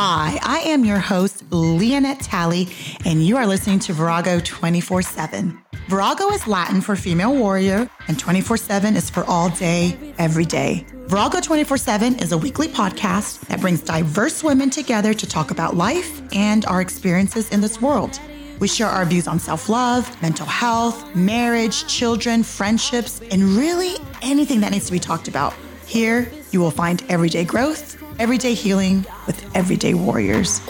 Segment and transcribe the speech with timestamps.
[0.00, 2.68] Hi, I am your host, Leonette Talley,
[3.04, 5.58] and you are listening to Virago 24 7.
[5.88, 10.86] Virago is Latin for female warrior, and 24 7 is for all day, every day.
[11.08, 15.74] Virago 24 7 is a weekly podcast that brings diverse women together to talk about
[15.74, 18.20] life and our experiences in this world.
[18.60, 24.60] We share our views on self love, mental health, marriage, children, friendships, and really anything
[24.60, 25.54] that needs to be talked about.
[25.86, 30.60] Here, you will find everyday growth, everyday healing with everyday warriors.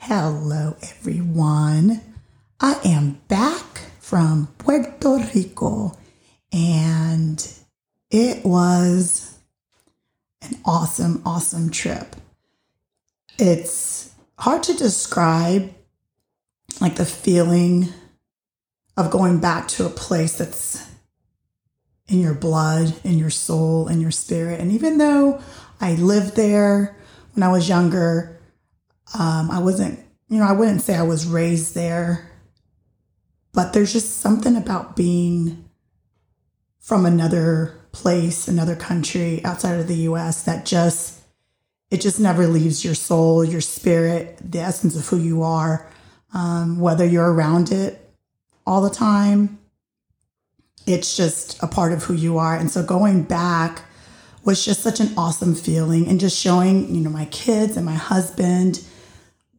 [0.00, 2.00] Hello, everyone.
[2.58, 5.96] I am back from Puerto Rico
[6.52, 7.52] and
[8.10, 9.38] it was
[10.42, 12.16] an awesome, awesome trip.
[13.38, 15.74] It's hard to describe
[16.80, 17.88] like the feeling
[18.96, 20.90] of going back to a place that's
[22.08, 24.60] in your blood, in your soul, in your spirit.
[24.60, 25.40] And even though
[25.80, 26.96] I lived there
[27.34, 28.40] when I was younger,
[29.18, 32.30] um, I wasn't, you know, I wouldn't say I was raised there,
[33.52, 35.64] but there's just something about being
[36.80, 41.20] from another place, another country outside of the US that just,
[41.90, 45.89] it just never leaves your soul, your spirit, the essence of who you are
[46.32, 48.10] um, whether you're around it
[48.66, 49.58] all the time.
[50.86, 52.56] It's just a part of who you are.
[52.56, 53.82] And so going back
[54.44, 57.94] was just such an awesome feeling and just showing, you know, my kids and my
[57.94, 58.82] husband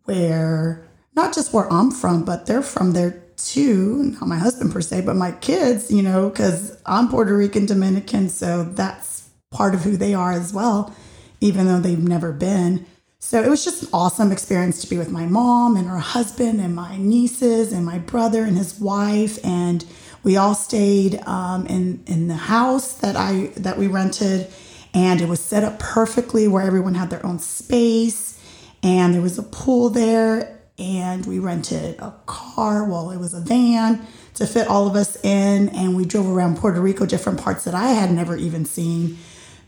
[0.06, 4.16] where not just where I'm from, but they're from there too.
[4.20, 8.30] Not my husband per se, but my kids, you know, because I'm Puerto Rican Dominican.
[8.30, 10.96] So that's part of who they are as well,
[11.40, 12.86] even though they've never been.
[13.24, 16.60] So it was just an awesome experience to be with my mom and her husband
[16.60, 19.38] and my nieces and my brother and his wife.
[19.46, 19.86] And
[20.24, 24.52] we all stayed um, in in the house that I that we rented.
[24.96, 28.40] And it was set up perfectly where everyone had their own space.
[28.82, 30.60] And there was a pool there.
[30.80, 35.16] And we rented a car well it was a van to fit all of us
[35.24, 35.70] in.
[35.70, 39.20] And we drove around Puerto Rico different parts that I had never even seen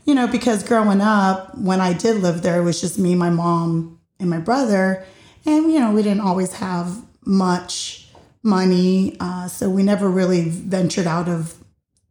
[0.05, 3.29] you know, because growing up, when I did live there, it was just me, my
[3.29, 5.05] mom, and my brother.
[5.45, 8.09] And, you know, we didn't always have much
[8.41, 9.15] money.
[9.19, 11.55] Uh, so we never really ventured out of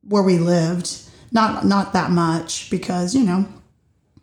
[0.02, 0.98] where we lived.
[1.30, 3.46] Not, not that much because, you know,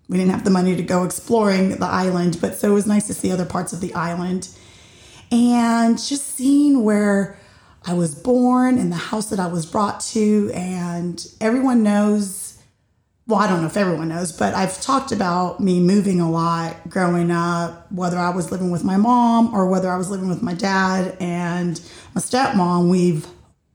[0.08, 2.40] we didn't have the money to go exploring the island.
[2.41, 4.50] But so it was nice to see other parts of the island.
[5.31, 7.38] And just seeing where
[7.85, 10.52] I was born and the house that I was brought to.
[10.53, 12.48] And everyone knows
[13.29, 16.90] well, I don't know if everyone knows, but I've talked about me moving a lot
[16.90, 20.41] growing up, whether I was living with my mom or whether I was living with
[20.41, 21.79] my dad and
[22.16, 23.28] my stepmom, we've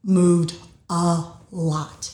[0.02, 0.56] moved
[0.90, 2.12] a lot.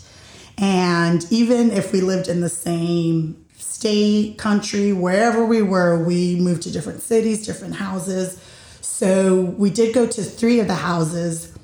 [0.58, 6.64] And even if we lived in the same state, country, wherever we were, we moved
[6.64, 8.38] to different cities, different houses.
[8.82, 11.56] So we did go to three of the houses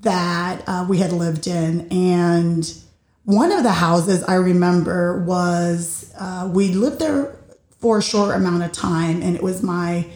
[0.00, 1.86] that uh, we had lived in.
[1.90, 2.82] And
[3.28, 7.36] one of the houses I remember was uh, we lived there
[7.78, 10.06] for a short amount of time, and it was my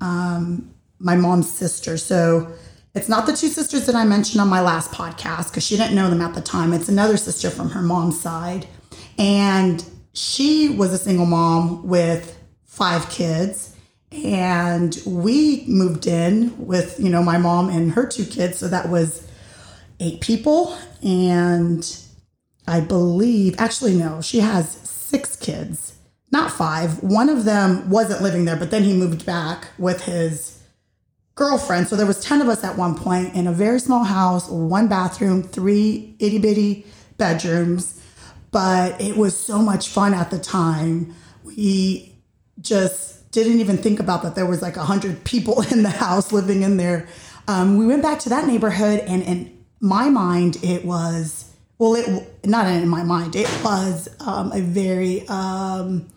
[0.00, 1.96] um, my mom's sister.
[1.96, 2.54] So
[2.94, 5.96] it's not the two sisters that I mentioned on my last podcast because she didn't
[5.96, 6.72] know them at the time.
[6.72, 8.68] It's another sister from her mom's side,
[9.18, 13.74] and she was a single mom with five kids.
[14.12, 18.58] And we moved in with, you know, my mom and her two kids.
[18.58, 19.26] So that was
[19.98, 20.78] eight people.
[21.02, 21.84] And
[22.66, 25.96] I believe, actually, no, she has six kids,
[26.32, 27.02] not five.
[27.02, 30.62] One of them wasn't living there, but then he moved back with his
[31.34, 31.88] girlfriend.
[31.88, 34.88] So there was 10 of us at one point in a very small house, one
[34.88, 36.86] bathroom, three itty bitty
[37.18, 38.00] bedrooms.
[38.50, 41.14] But it was so much fun at the time.
[41.42, 42.14] We
[42.60, 46.32] just didn't even think about that there was like a hundred people in the house
[46.32, 47.08] living in there.
[47.48, 51.43] Um, we went back to that neighborhood and in my mind, it was
[51.84, 53.36] well, it not in my mind.
[53.36, 56.08] It was um, a very, um,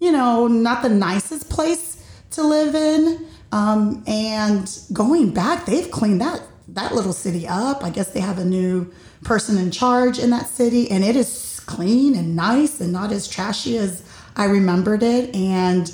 [0.00, 3.26] you know, not the nicest place to live in.
[3.52, 7.84] Um, and going back, they've cleaned that that little city up.
[7.84, 8.92] I guess they have a new
[9.22, 13.28] person in charge in that city, and it is clean and nice and not as
[13.28, 14.02] trashy as
[14.34, 15.34] I remembered it.
[15.36, 15.92] And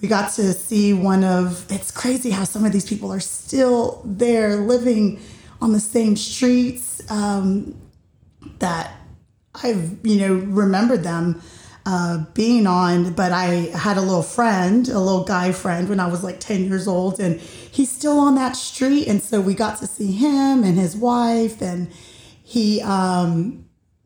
[0.00, 1.66] we got to see one of.
[1.72, 5.20] It's crazy how some of these people are still there, living
[5.60, 7.02] on the same streets.
[7.10, 7.74] Um,
[8.58, 8.94] that
[9.54, 11.40] I've, you know, remembered them.
[11.86, 16.08] uh, being on, but I had a little friend, a little guy friend when I
[16.08, 19.08] was like 10 years old, and he's still on that street.
[19.08, 21.90] And so we got to see him and his wife, and
[22.42, 23.64] he, um,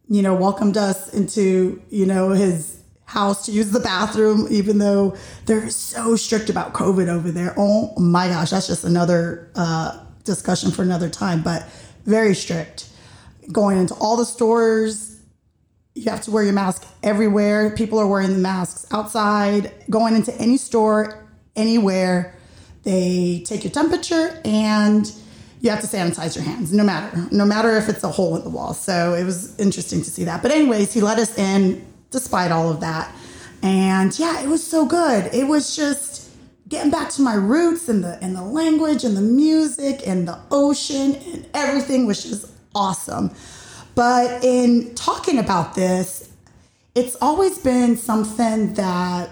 [0.09, 5.17] you know, welcomed us into, you know, his house to use the bathroom, even though
[5.47, 7.55] they're so strict about COVID over there.
[7.57, 11.69] Oh my gosh, that's just another uh, discussion for another time, but
[12.07, 12.89] very strict.
[13.53, 15.21] Going into all the stores,
[15.95, 17.71] you have to wear your mask everywhere.
[17.71, 21.25] People are wearing the masks outside, going into any store,
[21.57, 22.37] anywhere.
[22.83, 25.11] They take your temperature and
[25.61, 28.45] you have to sanitize your hands no matter no matter if it's a hole in
[28.45, 28.75] the wall.
[28.75, 30.43] So it was interesting to see that.
[30.43, 33.15] But anyways he let us in despite all of that.
[33.63, 35.33] And yeah it was so good.
[35.33, 36.31] It was just
[36.69, 40.39] getting back to my roots and the and the language and the music and the
[40.51, 43.31] ocean and everything was just awesome
[43.95, 46.31] but in talking about this,
[46.95, 49.31] it's always been something that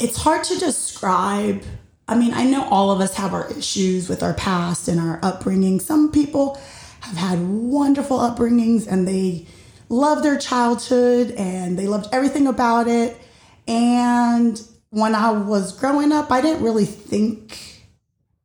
[0.00, 1.62] it's hard to describe.
[2.08, 5.18] I mean, I know all of us have our issues with our past and our
[5.22, 5.80] upbringing.
[5.80, 6.60] Some people
[7.00, 9.46] have had wonderful upbringings and they
[9.88, 13.16] love their childhood and they loved everything about it.
[13.68, 14.60] And
[14.90, 17.82] when I was growing up, I didn't really think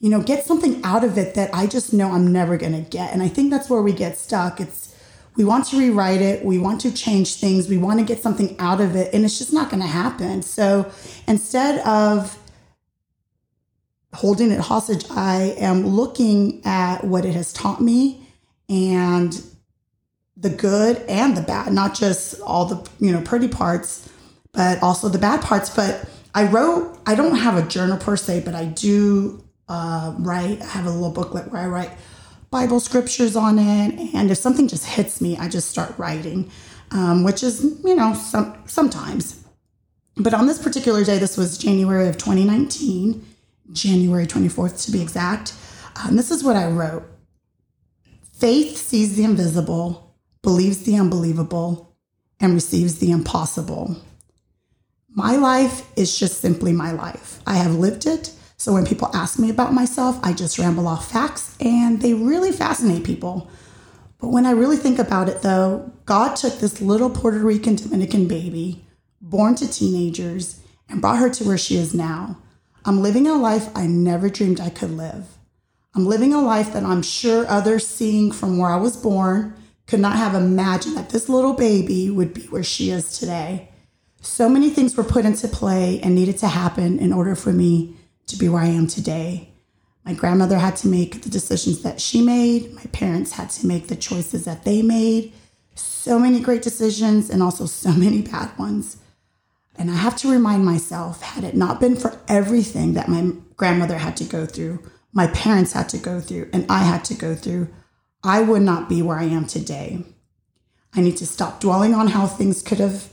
[0.00, 2.90] you know, get something out of it that I just know I'm never going to
[2.90, 3.12] get.
[3.12, 4.60] And I think that's where we get stuck.
[4.60, 4.94] It's,
[5.36, 8.58] we want to rewrite it, we want to change things, we want to get something
[8.58, 10.42] out of it, and it's just not going to happen.
[10.42, 10.90] So
[11.28, 12.36] instead of
[14.12, 18.26] holding it hostage, I am looking at what it has taught me
[18.68, 19.40] and
[20.36, 24.11] the good and the bad, not just all the, you know, pretty parts
[24.52, 25.70] but also the bad parts.
[25.70, 30.60] But I wrote, I don't have a journal per se, but I do uh, write.
[30.60, 31.90] I have a little booklet where I write
[32.50, 34.14] Bible scriptures on it.
[34.14, 36.50] And if something just hits me, I just start writing,
[36.90, 39.42] um, which is, you know, some, sometimes.
[40.16, 43.24] But on this particular day, this was January of 2019,
[43.72, 45.54] January 24th to be exact.
[45.96, 47.04] Um, this is what I wrote
[48.34, 51.96] Faith sees the invisible, believes the unbelievable,
[52.40, 53.96] and receives the impossible.
[55.14, 57.40] My life is just simply my life.
[57.46, 58.32] I have lived it.
[58.56, 62.50] So when people ask me about myself, I just ramble off facts and they really
[62.50, 63.50] fascinate people.
[64.18, 68.26] But when I really think about it, though, God took this little Puerto Rican Dominican
[68.26, 68.86] baby,
[69.20, 72.38] born to teenagers, and brought her to where she is now.
[72.84, 75.26] I'm living a life I never dreamed I could live.
[75.94, 79.54] I'm living a life that I'm sure others seeing from where I was born
[79.86, 83.68] could not have imagined that this little baby would be where she is today.
[84.22, 87.96] So many things were put into play and needed to happen in order for me
[88.28, 89.52] to be where I am today.
[90.04, 92.72] My grandmother had to make the decisions that she made.
[92.72, 95.32] My parents had to make the choices that they made.
[95.74, 98.96] So many great decisions and also so many bad ones.
[99.74, 103.98] And I have to remind myself had it not been for everything that my grandmother
[103.98, 107.34] had to go through, my parents had to go through, and I had to go
[107.34, 107.68] through,
[108.22, 110.04] I would not be where I am today.
[110.94, 113.08] I need to stop dwelling on how things could have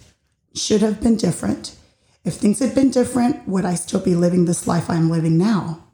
[0.54, 1.76] should have been different.
[2.24, 5.86] If things had been different, would I still be living this life I'm living now?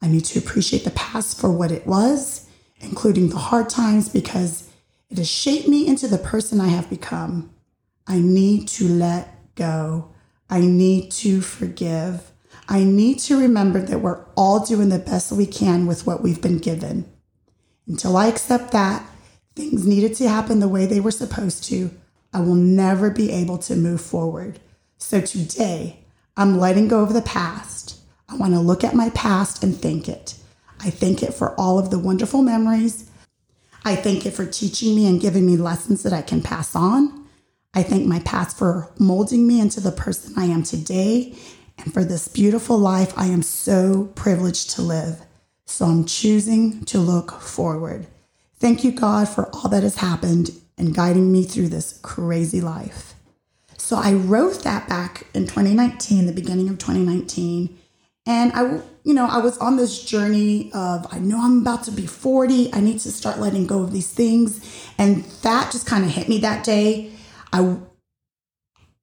[0.00, 2.48] I need to appreciate the past for what it was,
[2.80, 4.70] including the hard times, because
[5.10, 7.50] it has shaped me into the person I have become.
[8.06, 10.12] I need to let go.
[10.48, 12.32] I need to forgive.
[12.68, 16.40] I need to remember that we're all doing the best we can with what we've
[16.40, 17.10] been given.
[17.86, 19.06] Until I accept that,
[19.56, 21.90] things needed to happen the way they were supposed to,
[22.32, 24.60] I will never be able to move forward.
[24.98, 26.00] So today,
[26.36, 28.00] I'm letting go of the past.
[28.28, 30.34] I want to look at my past and thank it.
[30.80, 33.10] I thank it for all of the wonderful memories.
[33.84, 37.26] I thank it for teaching me and giving me lessons that I can pass on.
[37.74, 41.34] I thank my past for molding me into the person I am today
[41.78, 45.22] and for this beautiful life I am so privileged to live.
[45.64, 48.06] So I'm choosing to look forward.
[48.58, 53.14] Thank you, God, for all that has happened and guiding me through this crazy life.
[53.76, 57.78] So I wrote that back in 2019, the beginning of 2019.
[58.26, 61.90] And I, you know, I was on this journey of I know I'm about to
[61.90, 62.74] be 40.
[62.74, 64.60] I need to start letting go of these things.
[64.98, 67.12] And that just kind of hit me that day.
[67.52, 67.76] I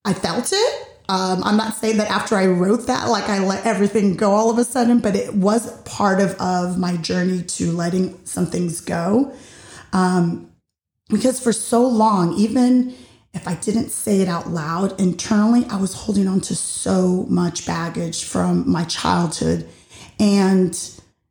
[0.05, 0.87] I felt it.
[1.07, 4.49] Um, I'm not saying that after I wrote that, like I let everything go all
[4.49, 8.81] of a sudden, but it was part of, of my journey to letting some things
[8.81, 9.33] go.
[9.93, 10.51] Um,
[11.09, 12.95] because for so long, even
[13.33, 17.65] if I didn't say it out loud, internally, I was holding on to so much
[17.65, 19.67] baggage from my childhood
[20.19, 20.77] and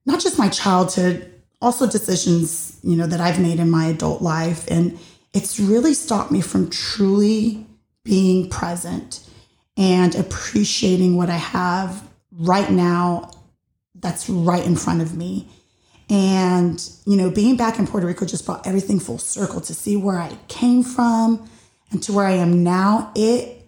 [0.06, 4.70] not just my childhood, also decisions, you know, that I've made in my adult life.
[4.70, 4.98] And
[5.32, 7.66] it's really stopped me from truly
[8.04, 9.26] being present
[9.76, 13.30] and appreciating what I have right now
[13.94, 15.48] that's right in front of me.
[16.11, 19.96] And, you know, being back in Puerto Rico just brought everything full circle to see
[19.96, 21.49] where I came from
[21.90, 23.11] and to where I am now.
[23.14, 23.66] It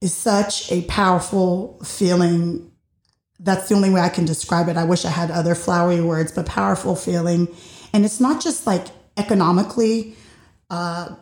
[0.00, 2.72] is such a powerful feeling.
[3.38, 4.76] That's the only way I can describe it.
[4.76, 7.48] I wish I had other flowery words, but powerful feeling.
[7.92, 10.16] And it's not just like economically.
[10.70, 11.14] Uh,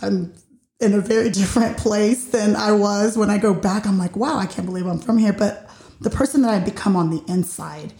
[0.00, 0.32] I'm
[0.80, 3.86] in a very different place than I was when I go back.
[3.86, 5.32] I'm like, wow, I can't believe I'm from here.
[5.32, 5.68] But
[6.00, 7.92] the person that I've become on the inside.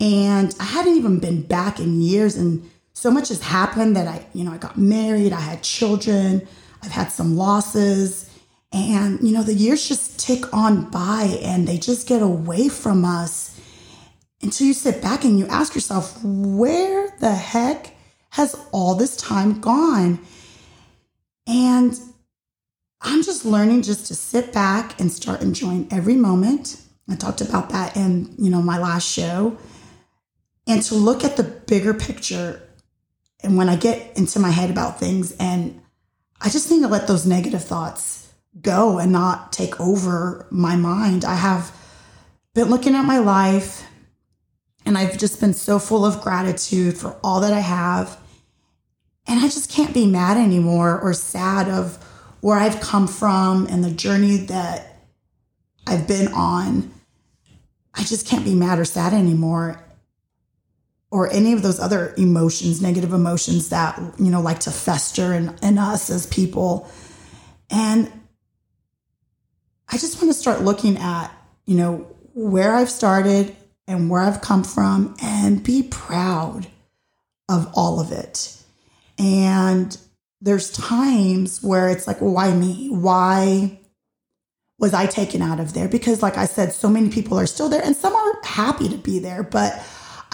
[0.00, 2.36] And I hadn't even been back in years.
[2.36, 6.46] And so much has happened that I, you know, I got married, I had children,
[6.82, 8.30] I've had some losses.
[8.72, 13.04] And, you know, the years just tick on by and they just get away from
[13.04, 13.60] us
[14.42, 17.94] until you sit back and you ask yourself, where the heck
[18.30, 20.18] has all this time gone?
[21.46, 21.98] And
[23.00, 26.80] I'm just learning just to sit back and start enjoying every moment.
[27.08, 29.56] I talked about that in, you know, my last show.
[30.66, 32.62] And to look at the bigger picture
[33.42, 35.80] and when I get into my head about things and
[36.40, 41.24] I just need to let those negative thoughts go and not take over my mind.
[41.24, 41.76] I have
[42.54, 43.86] been looking at my life
[44.86, 48.18] and I've just been so full of gratitude for all that I have.
[49.26, 51.96] And I just can't be mad anymore or sad of
[52.40, 54.98] where I've come from and the journey that
[55.86, 56.92] I've been on,
[57.94, 59.83] I just can't be mad or sad anymore.
[61.14, 65.56] Or any of those other emotions, negative emotions that, you know, like to fester in,
[65.62, 66.90] in us as people.
[67.70, 68.10] And
[69.88, 71.30] I just want to start looking at,
[71.66, 73.54] you know, where I've started
[73.86, 76.66] and where I've come from and be proud
[77.48, 78.60] of all of it.
[79.16, 79.96] And
[80.40, 82.88] there's times where it's like, why me?
[82.88, 83.78] Why
[84.80, 85.86] was I taken out of there?
[85.86, 88.96] Because, like I said, so many people are still there and some are happy to
[88.96, 89.44] be there.
[89.44, 89.80] But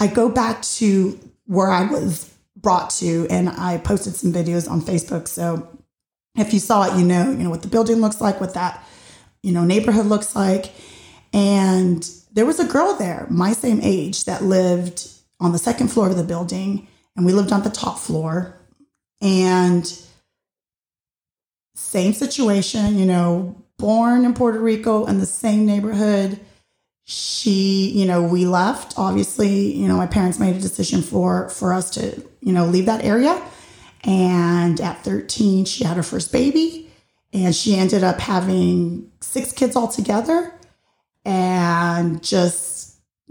[0.01, 4.81] I go back to where I was brought to, and I posted some videos on
[4.81, 5.27] Facebook.
[5.27, 5.69] So
[6.35, 8.83] if you saw it, you know, you know what the building looks like, what that,
[9.43, 10.73] you know, neighborhood looks like.
[11.33, 15.07] And there was a girl there, my same age, that lived
[15.39, 18.57] on the second floor of the building, and we lived on the top floor.
[19.21, 19.85] And
[21.75, 26.39] same situation, you know, born in Puerto Rico in the same neighborhood.
[27.03, 28.93] She, you know, we left.
[28.97, 32.85] Obviously, you know, my parents made a decision for for us to, you know, leave
[32.85, 33.41] that area.
[34.03, 36.89] And at 13, she had her first baby,
[37.33, 40.53] and she ended up having six kids altogether
[41.23, 42.81] and just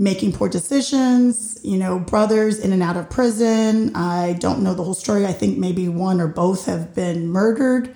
[0.00, 3.94] making poor decisions, you know, brothers in and out of prison.
[3.94, 5.26] I don't know the whole story.
[5.26, 7.94] I think maybe one or both have been murdered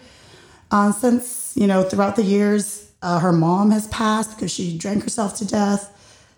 [0.70, 2.83] uh, since, you know, throughout the years.
[3.04, 5.90] Uh, her mom has passed because she drank herself to death.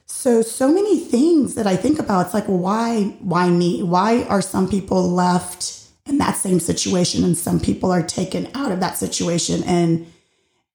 [0.07, 2.27] So, so many things that I think about.
[2.27, 3.85] It's like, well, why, why me?
[3.85, 8.73] Why are some people left in that same situation and some people are taken out
[8.73, 10.13] of that situation and,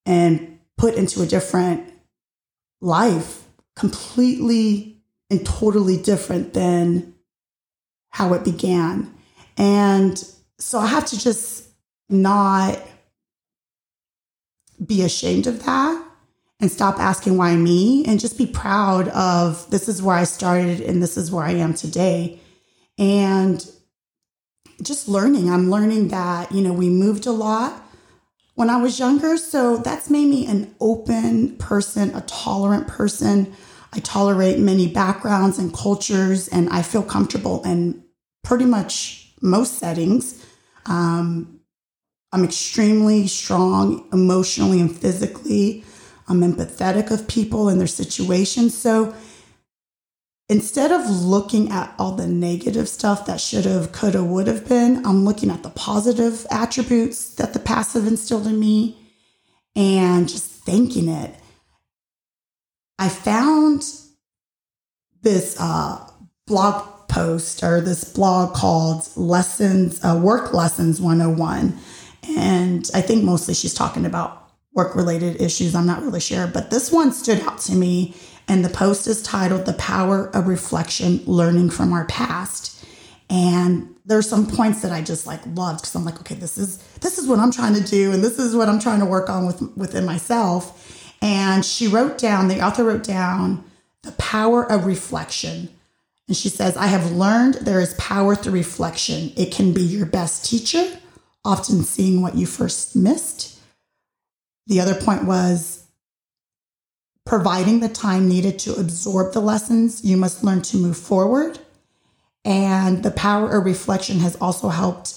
[0.06, 1.92] and put into a different
[2.80, 3.44] life
[3.76, 4.98] completely
[5.30, 7.14] and totally different than
[8.12, 9.14] how it began.
[9.58, 10.18] And
[10.58, 11.68] so I have to just
[12.10, 12.80] not
[14.86, 16.08] be ashamed of that
[16.60, 20.82] and stop asking why me and just be proud of this is where I started
[20.82, 22.40] and this is where I am today.
[22.98, 23.66] And
[24.82, 27.82] just learning, I'm learning that, you know, we moved a lot
[28.56, 29.38] when I was younger.
[29.38, 33.54] So that's made me an open person, a tolerant person.
[33.94, 38.04] I tolerate many backgrounds and cultures, and I feel comfortable in
[38.44, 40.46] pretty much most settings.
[40.86, 41.61] Um,
[42.32, 45.84] I'm extremely strong emotionally and physically.
[46.28, 48.78] I'm empathetic of people and their situations.
[48.78, 49.14] So
[50.48, 54.68] instead of looking at all the negative stuff that should have, could have, would have
[54.68, 58.98] been, I'm looking at the positive attributes that the past have instilled in me
[59.76, 61.36] and just thanking it.
[62.98, 63.84] I found
[65.22, 66.08] this uh,
[66.48, 71.78] blog post or this blog called Lessons, uh, Work Lessons 101.
[72.24, 75.75] And I think mostly she's talking about work related issues.
[75.75, 78.16] I'm not really sure, but this one stood out to me.
[78.48, 82.86] And the post is titled The Power of Reflection Learning from Our Past.
[83.30, 86.78] And there's some points that I just like loved because I'm like, okay, this is
[87.00, 89.30] this is what I'm trying to do, and this is what I'm trying to work
[89.30, 91.16] on with within myself.
[91.22, 93.63] And she wrote down, the author wrote down
[94.01, 95.70] the power of reflection.
[96.28, 99.32] And she says, I have learned there is power through reflection.
[99.38, 101.00] It can be your best teacher,
[101.44, 103.60] often seeing what you first missed.
[104.68, 105.86] The other point was
[107.26, 110.04] providing the time needed to absorb the lessons.
[110.04, 111.60] You must learn to move forward.
[112.44, 115.16] And the power of reflection has also helped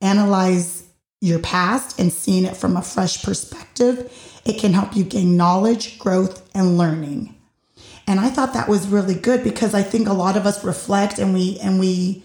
[0.00, 0.84] analyze
[1.20, 4.12] your past and seeing it from a fresh perspective.
[4.44, 7.34] It can help you gain knowledge, growth, and learning.
[8.06, 11.18] And I thought that was really good because I think a lot of us reflect
[11.18, 12.23] and we and we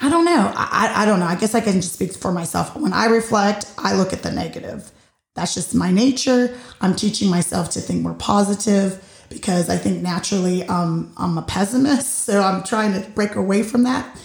[0.00, 0.52] I don't know.
[0.54, 1.26] I, I don't know.
[1.26, 2.76] I guess I can just speak for myself.
[2.76, 4.90] When I reflect, I look at the negative.
[5.34, 6.56] That's just my nature.
[6.80, 12.14] I'm teaching myself to think more positive because I think naturally um, I'm a pessimist.
[12.26, 14.18] So I'm trying to break away from that.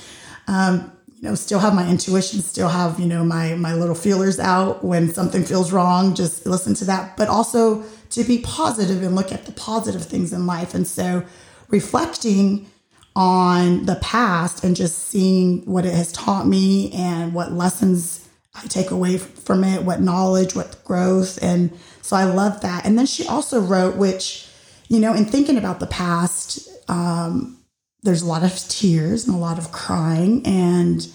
[0.48, 4.40] Um, you know, still have my intuition, still have, you know, my my little feelers
[4.40, 7.16] out when something feels wrong, just listen to that.
[7.16, 10.74] But also to be positive and look at the positive things in life.
[10.74, 11.24] And so
[11.70, 12.71] reflecting
[13.16, 18.66] on the past and just seeing what it has taught me and what lessons I
[18.68, 21.40] take away from it, what knowledge, what growth.
[21.42, 22.86] And so I love that.
[22.86, 24.48] And then she also wrote, which,
[24.88, 27.58] you know, in thinking about the past, um,
[28.04, 30.46] there's a lot of tears and a lot of crying.
[30.46, 31.08] And,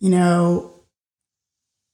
[0.00, 0.72] you know,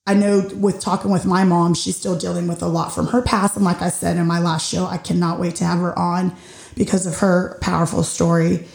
[0.07, 3.21] I know with talking with my mom, she's still dealing with a lot from her
[3.21, 3.57] past.
[3.57, 6.35] And like I said in my last show, I cannot wait to have her on
[6.77, 8.67] because of her powerful story.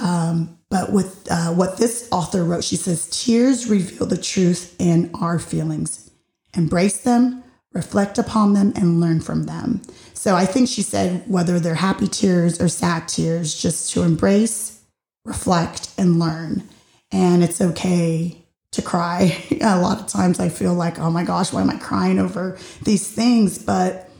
[0.00, 5.10] Um, but with uh, what this author wrote, she says, Tears reveal the truth in
[5.14, 6.10] our feelings.
[6.54, 9.82] Embrace them, reflect upon them, and learn from them.
[10.14, 14.82] So I think she said, whether they're happy tears or sad tears, just to embrace,
[15.24, 16.64] reflect, and learn.
[17.12, 19.36] And it's okay to cry.
[19.60, 22.58] a lot of times I feel like, oh my gosh, why am I crying over
[22.82, 23.58] these things?
[23.58, 24.10] But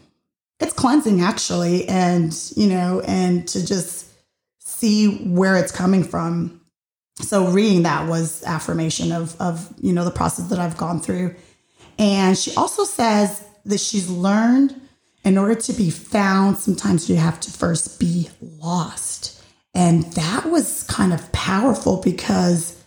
[0.61, 1.89] it's cleansing actually.
[1.89, 4.06] And, you know, and to just
[4.77, 6.61] see where it's coming from.
[7.21, 11.35] So reading that was affirmation of, of, you know, the process that I've gone through.
[11.99, 14.79] And she also says that she's learned
[15.25, 19.43] in order to be found, sometimes you have to first be lost.
[19.75, 22.83] And that was kind of powerful because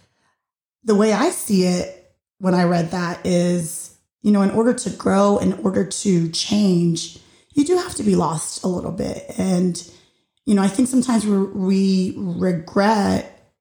[0.84, 4.90] the way I see it when I read that is, you know, in order to
[4.92, 7.18] grow, in order to change,
[7.54, 9.26] you do have to be lost a little bit.
[9.40, 9.92] And,
[10.50, 13.54] you know, I think sometimes we, we regret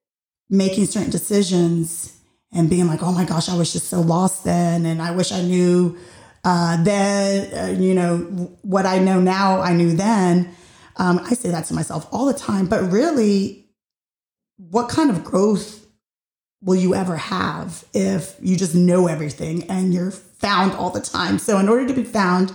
[0.49, 2.19] making certain decisions
[2.51, 4.87] and being like, oh my gosh, I was just so lost then.
[4.87, 5.99] And I wish I knew
[6.45, 8.17] uh, then, uh, you know,
[8.63, 10.49] what I know now, I knew then.
[10.97, 12.65] Um, I say that to myself all the time.
[12.65, 13.67] But really,
[14.57, 15.87] what kind of growth
[16.63, 21.39] will you ever have if you just know everything and you're found all the time.
[21.39, 22.55] So, in order to be found,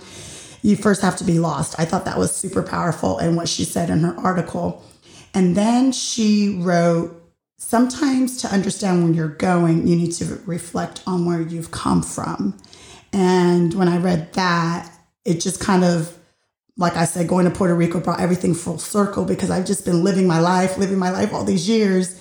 [0.64, 1.78] you first have to be lost.
[1.78, 4.82] I thought that was super powerful in what she said in her article.
[5.34, 7.20] And then she wrote,
[7.56, 12.58] Sometimes to understand where you're going, you need to reflect on where you've come from.
[13.12, 14.90] And when I read that,
[15.24, 16.16] it just kind of,
[16.76, 20.02] like I said, going to Puerto Rico brought everything full circle because I've just been
[20.02, 22.20] living my life, living my life all these years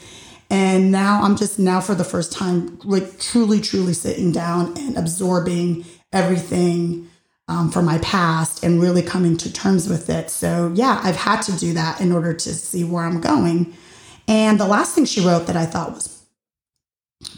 [0.50, 4.96] and now I'm just now for the first time, like truly, truly sitting down and
[4.98, 7.10] absorbing everything
[7.54, 10.32] um, from my past and really coming to terms with it.
[10.32, 13.76] So, yeah, I've had to do that in order to see where I'm going.
[14.28, 16.24] And the last thing she wrote that I thought was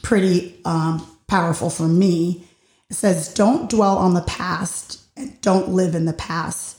[0.04, 2.48] pretty um, powerful for me
[2.90, 6.78] says, Don't dwell on the past and don't live in the past.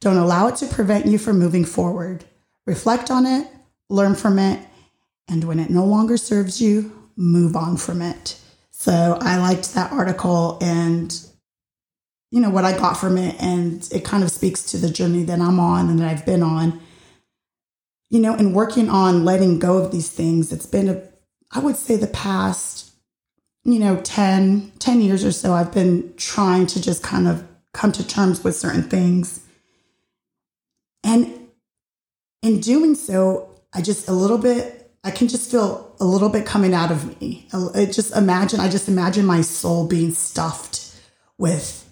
[0.00, 2.24] Don't allow it to prevent you from moving forward.
[2.66, 3.48] Reflect on it,
[3.88, 4.60] learn from it,
[5.26, 8.38] and when it no longer serves you, move on from it.
[8.70, 11.18] So I liked that article and
[12.34, 15.22] you know what I got from it and it kind of speaks to the journey
[15.22, 16.80] that I'm on and that I've been on.
[18.10, 21.02] You know, in working on letting go of these things, it's been a
[21.52, 22.84] I would say the past
[23.64, 27.90] you know 10 10 years or so i've been trying to just kind of come
[27.92, 29.40] to terms with certain things
[31.02, 31.32] and
[32.42, 36.44] in doing so i just a little bit i can just feel a little bit
[36.44, 40.94] coming out of me I just imagine i just imagine my soul being stuffed
[41.38, 41.83] with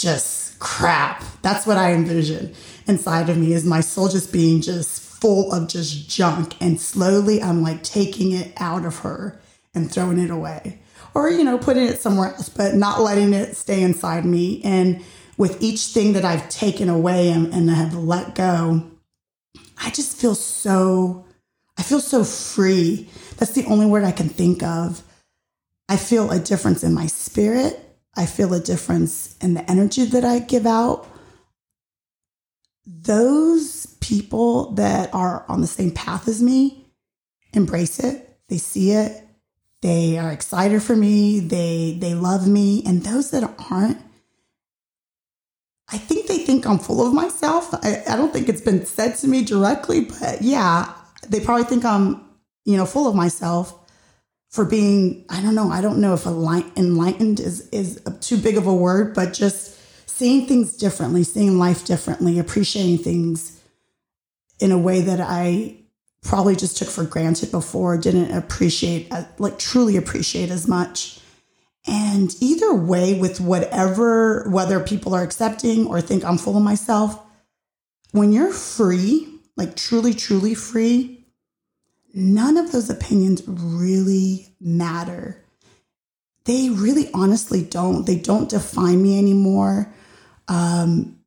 [0.00, 2.52] just crap that's what i envision
[2.86, 7.42] inside of me is my soul just being just full of just junk and slowly
[7.42, 9.40] i'm like taking it out of her
[9.74, 10.80] and throwing it away
[11.14, 14.60] or, you know, putting it somewhere else, but not letting it stay inside me.
[14.62, 15.02] And
[15.36, 18.90] with each thing that I've taken away and, and have let go,
[19.82, 21.24] I just feel so,
[21.76, 23.08] I feel so free.
[23.38, 25.02] That's the only word I can think of.
[25.88, 27.89] I feel a difference in my spirit.
[28.16, 31.06] I feel a difference in the energy that I give out.
[32.86, 36.86] Those people that are on the same path as me
[37.52, 39.24] embrace it, they see it,
[39.82, 41.40] they are excited for me.
[41.40, 42.82] They they love me.
[42.84, 43.98] And those that aren't,
[45.88, 47.72] I think they think I'm full of myself.
[47.82, 50.92] I, I don't think it's been said to me directly, but yeah,
[51.28, 52.28] they probably think I'm,
[52.64, 53.79] you know, full of myself
[54.50, 58.66] for being, I don't know, I don't know if enlightened is is too big of
[58.66, 63.60] a word, but just seeing things differently, seeing life differently, appreciating things
[64.58, 65.76] in a way that I
[66.22, 71.20] probably just took for granted before, didn't appreciate, uh, like truly appreciate as much.
[71.86, 77.18] And either way, with whatever, whether people are accepting or think I'm full of myself,
[78.12, 81.19] when you're free, like truly, truly free,
[82.14, 85.44] none of those opinions really matter.
[86.44, 88.06] They really honestly don't.
[88.06, 89.92] They don't define me anymore.
[90.48, 91.20] Um,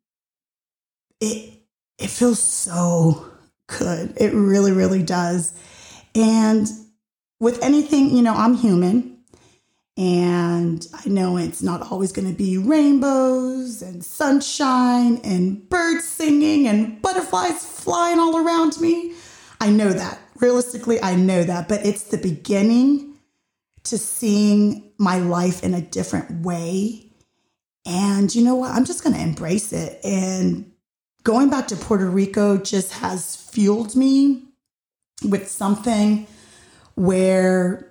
[1.19, 1.61] it
[1.97, 3.25] it feels so
[3.67, 4.13] good.
[4.17, 5.53] It really, really does.
[6.15, 6.67] And
[7.39, 9.17] with anything, you know, I'm human.
[9.95, 16.67] And I know it's not always going to be rainbows and sunshine and birds singing
[16.67, 19.13] and butterflies flying all around me.
[19.61, 20.19] I know that.
[20.43, 21.69] Realistically, I know that.
[21.69, 23.17] But it's the beginning
[23.84, 27.08] to seeing my life in a different way.
[27.86, 28.71] And you know what?
[28.71, 30.03] I'm just going to embrace it.
[30.03, 30.69] And
[31.23, 34.43] going back to Puerto Rico just has fueled me
[35.23, 36.27] with something
[36.95, 37.89] where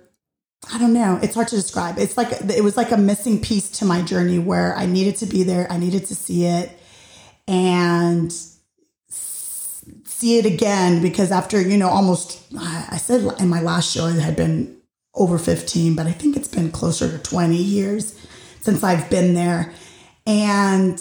[0.71, 1.97] I don't know, it's hard to describe.
[1.97, 5.25] It's like it was like a missing piece to my journey where I needed to
[5.25, 6.71] be there, I needed to see it
[7.47, 8.31] and
[10.23, 14.19] see it again because after, you know, almost I said in my last show it
[14.19, 14.77] had been
[15.13, 18.17] over 15, but I think it's been closer to 20 years
[18.61, 19.73] since I've been there.
[20.25, 20.97] And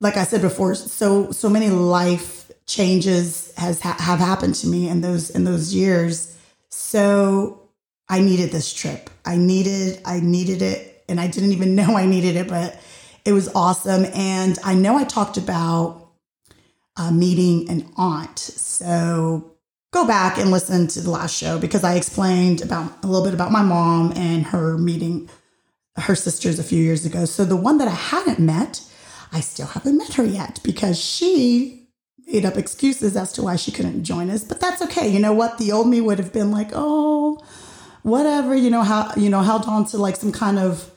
[0.00, 4.88] like I said before, so so many life changes has ha- have happened to me
[4.88, 6.36] in those in those years.
[6.70, 7.68] So
[8.08, 9.10] I needed this trip.
[9.24, 12.80] I needed I needed it, and I didn't even know I needed it, but
[13.24, 14.04] it was awesome.
[14.14, 16.05] And I know I talked about
[16.96, 19.52] uh, meeting an aunt, so
[19.92, 23.34] go back and listen to the last show because I explained about a little bit
[23.34, 25.28] about my mom and her meeting
[25.96, 27.24] her sisters a few years ago.
[27.24, 28.82] So the one that I hadn't met
[29.32, 31.88] I still haven't met her yet because she
[32.26, 34.44] made up excuses as to why she couldn't join us.
[34.44, 35.08] But that's okay.
[35.08, 35.58] You know what?
[35.58, 37.42] The old me would have been like, oh,
[38.02, 40.90] whatever, you know, how, you know, held on to like some kind of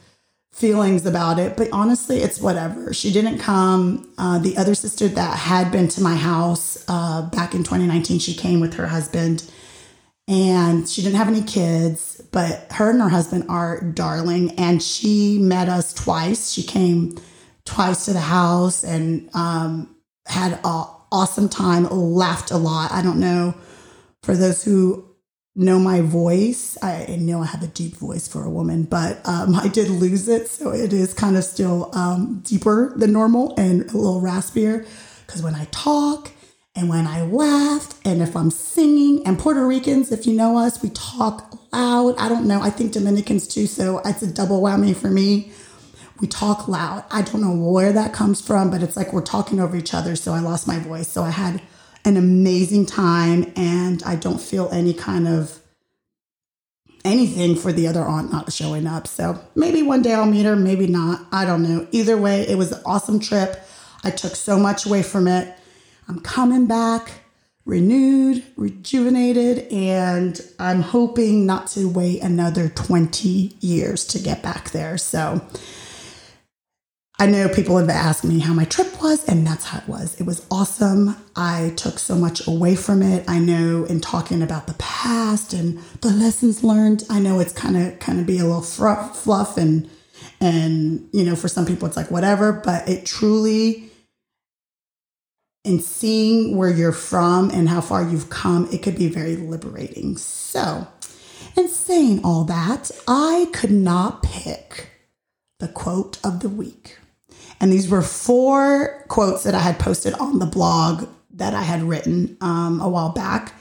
[0.51, 1.55] feelings about it.
[1.55, 2.93] But honestly, it's whatever.
[2.93, 4.11] She didn't come.
[4.17, 8.33] Uh, the other sister that had been to my house uh, back in 2019, she
[8.33, 9.49] came with her husband
[10.27, 14.51] and she didn't have any kids, but her and her husband are darling.
[14.59, 16.51] And she met us twice.
[16.51, 17.17] She came
[17.65, 19.95] twice to the house and um,
[20.27, 22.91] had an awesome time, laughed a lot.
[22.91, 23.55] I don't know
[24.21, 25.08] for those who
[25.59, 26.77] know my voice.
[26.81, 30.27] I know I have a deep voice for a woman, but um, I did lose
[30.27, 30.47] it.
[30.47, 34.87] So it is kind of still um, deeper than normal and a little raspier.
[35.25, 36.31] Because when I talk
[36.75, 40.81] and when I laugh and if I'm singing, and Puerto Ricans, if you know us,
[40.81, 42.15] we talk loud.
[42.17, 42.61] I don't know.
[42.61, 43.67] I think Dominicans too.
[43.67, 45.51] So it's a double whammy for me
[46.21, 47.05] we talk loud.
[47.11, 50.15] I don't know where that comes from, but it's like we're talking over each other.
[50.15, 51.07] So I lost my voice.
[51.07, 51.61] So I had
[52.05, 55.59] an amazing time and I don't feel any kind of
[57.05, 59.07] anything for the other aunt not showing up.
[59.07, 61.21] So maybe one day I'll meet her, maybe not.
[61.31, 61.87] I don't know.
[61.91, 63.63] Either way, it was an awesome trip.
[64.03, 65.57] I took so much away from it.
[66.07, 67.11] I'm coming back
[67.69, 74.97] renewed, rejuvenated, and I'm hoping not to wait another 20 years to get back there.
[74.97, 75.41] So,
[77.21, 80.19] I know people have asked me how my trip was, and that's how it was.
[80.21, 81.17] It was awesome.
[81.35, 83.25] I took so much away from it.
[83.27, 87.75] I know in talking about the past and the lessons learned, I know it's kind
[87.75, 89.89] of kind of be a little fluff and
[90.39, 93.91] and you know for some people it's like whatever, but it truly
[95.65, 100.15] in seeing where you're from and how far you've come, it could be very liberating.
[100.15, 100.87] So,
[101.57, 104.91] in saying all that, I could not pick
[105.59, 106.97] the quote of the week.
[107.61, 111.83] And these were four quotes that I had posted on the blog that I had
[111.83, 113.53] written um, a while back.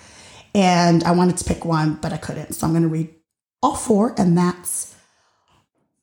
[0.54, 2.52] And I wanted to pick one, but I couldn't.
[2.52, 3.14] So I'm going to read
[3.62, 4.94] all four, and that's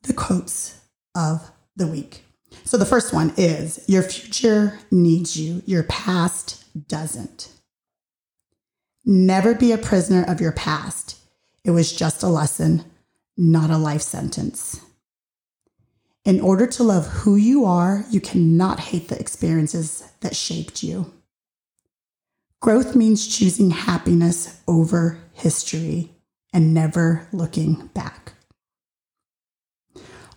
[0.04, 0.80] the quotes
[1.16, 2.24] of the week.
[2.64, 7.50] So the first one is Your future needs you, your past doesn't.
[9.06, 11.18] Never be a prisoner of your past.
[11.64, 12.86] It was just a lesson,
[13.38, 14.82] not a life sentence.
[16.26, 21.14] In order to love who you are, you cannot hate the experiences that shaped you.
[22.62, 26.12] Growth means choosing happiness over history
[26.52, 28.34] and never looking back.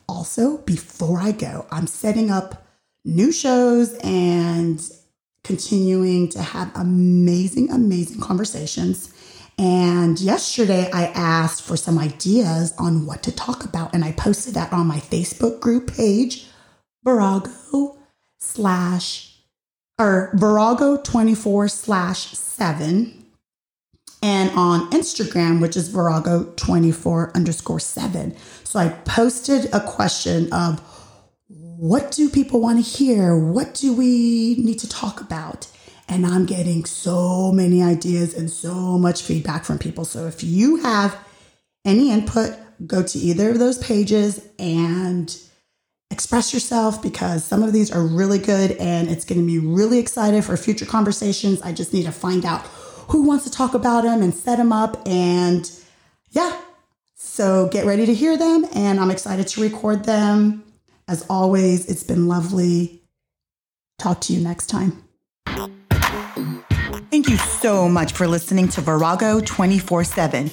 [0.07, 2.67] Also, before I go, I'm setting up
[3.03, 4.87] new shows and
[5.43, 9.11] continuing to have amazing, amazing conversations
[9.59, 14.55] and yesterday I asked for some ideas on what to talk about, and I posted
[14.55, 16.47] that on my Facebook group page,
[17.05, 17.99] Virago
[18.39, 19.35] slash
[19.99, 23.27] or Virago 24 slash 7,
[24.23, 28.37] and on Instagram, which is Virago 24 underscore 7.
[28.63, 30.81] So I posted a question of
[31.49, 33.37] what do people want to hear?
[33.37, 35.69] What do we need to talk about?
[36.09, 40.05] And I'm getting so many ideas and so much feedback from people.
[40.05, 41.17] So if you have
[41.85, 45.37] any input, go to either of those pages and
[46.11, 49.99] express yourself because some of these are really good and it's going to be really
[49.99, 51.61] excited for future conversations.
[51.63, 52.63] I just need to find out
[53.09, 55.07] who wants to talk about them and set them up.
[55.07, 55.71] And
[56.31, 56.59] yeah,
[57.15, 58.67] so get ready to hear them.
[58.75, 60.65] And I'm excited to record them.
[61.07, 63.03] As always, it's been lovely.
[63.99, 65.08] Talk to you next time.
[67.29, 70.47] Thank you so much for listening to Virago 24 7.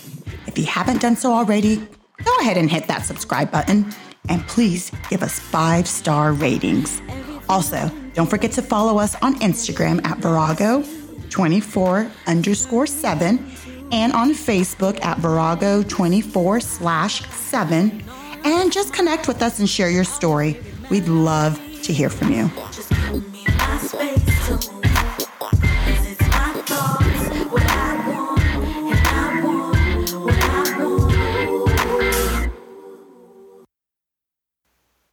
[0.45, 1.77] If you haven't done so already,
[2.21, 3.93] go ahead and hit that subscribe button
[4.27, 7.01] and please give us five star ratings.
[7.47, 10.83] Also, don't forget to follow us on Instagram at Virago
[11.29, 13.53] 24 underscore 7
[13.93, 18.03] and on Facebook at Virago 24 slash 7
[18.43, 20.59] and just connect with us and share your story.
[20.91, 22.51] We'd love to hear from you.